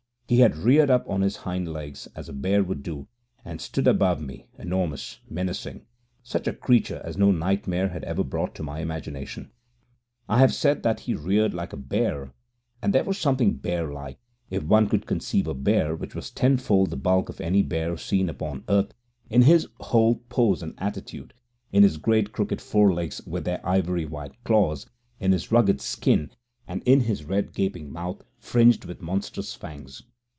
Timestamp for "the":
16.91-16.95